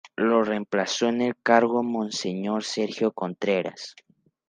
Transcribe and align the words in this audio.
Lo 0.15 0.43
reemplazó 0.43 1.09
en 1.09 1.21
el 1.21 1.35
cargo 1.43 1.83
Monseñor 1.83 2.63
Sergio 2.63 3.11
Contreras. 3.11 3.95